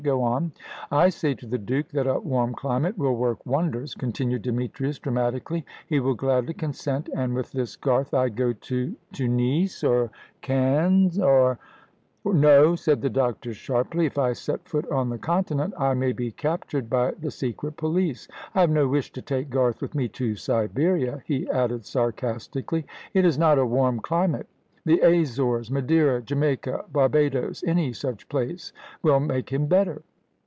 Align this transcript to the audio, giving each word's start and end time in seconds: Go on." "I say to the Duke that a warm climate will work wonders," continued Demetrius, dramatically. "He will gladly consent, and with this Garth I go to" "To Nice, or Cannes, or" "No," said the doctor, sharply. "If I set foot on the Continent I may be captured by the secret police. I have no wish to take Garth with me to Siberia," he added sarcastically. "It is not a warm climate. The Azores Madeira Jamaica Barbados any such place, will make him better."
Go 0.03 0.23
on." 0.23 0.51
"I 0.89 1.09
say 1.09 1.35
to 1.35 1.45
the 1.45 1.59
Duke 1.59 1.89
that 1.89 2.07
a 2.07 2.17
warm 2.19 2.55
climate 2.55 2.97
will 2.97 3.15
work 3.15 3.45
wonders," 3.45 3.93
continued 3.93 4.41
Demetrius, 4.41 4.97
dramatically. 4.97 5.63
"He 5.85 5.99
will 5.99 6.15
gladly 6.15 6.55
consent, 6.55 7.07
and 7.15 7.35
with 7.35 7.51
this 7.51 7.75
Garth 7.75 8.11
I 8.11 8.29
go 8.29 8.51
to" 8.51 8.95
"To 9.17 9.27
Nice, 9.27 9.83
or 9.83 10.09
Cannes, 10.41 11.19
or" 11.19 11.59
"No," 12.25 12.73
said 12.75 13.01
the 13.01 13.11
doctor, 13.11 13.53
sharply. 13.53 14.07
"If 14.07 14.17
I 14.17 14.33
set 14.33 14.67
foot 14.67 14.89
on 14.89 15.09
the 15.09 15.19
Continent 15.19 15.75
I 15.77 15.93
may 15.93 16.13
be 16.13 16.31
captured 16.31 16.89
by 16.89 17.11
the 17.11 17.29
secret 17.29 17.77
police. 17.77 18.27
I 18.55 18.61
have 18.61 18.71
no 18.71 18.87
wish 18.87 19.11
to 19.11 19.21
take 19.21 19.51
Garth 19.51 19.83
with 19.83 19.93
me 19.93 20.07
to 20.07 20.35
Siberia," 20.35 21.21
he 21.27 21.47
added 21.51 21.85
sarcastically. 21.85 22.87
"It 23.13 23.23
is 23.23 23.37
not 23.37 23.59
a 23.59 23.67
warm 23.67 23.99
climate. 23.99 24.47
The 24.83 25.01
Azores 25.01 25.69
Madeira 25.69 26.23
Jamaica 26.23 26.85
Barbados 26.91 27.63
any 27.67 27.93
such 27.93 28.27
place, 28.29 28.73
will 29.03 29.19
make 29.19 29.51
him 29.53 29.67
better." 29.67 30.01